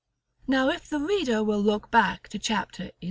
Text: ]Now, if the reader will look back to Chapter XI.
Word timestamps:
]Now, 0.47 0.69
if 0.69 0.89
the 0.89 0.97
reader 0.97 1.43
will 1.43 1.61
look 1.61 1.91
back 1.91 2.27
to 2.29 2.39
Chapter 2.39 2.85
XI. 2.85 2.91